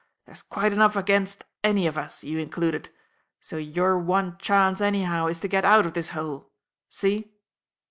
[0.25, 2.89] There's quite enough against any of us, you included;
[3.39, 6.49] so your one chance anyhow is to get out of this hole.
[6.89, 7.29] See?"